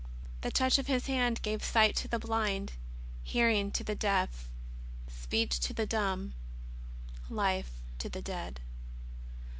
[0.41, 2.73] The touch of His hand gave sight to the blind,
[3.21, 4.49] hearing to the deaf,
[5.07, 6.33] speech to the dumb,
[7.29, 8.61] life to the dead.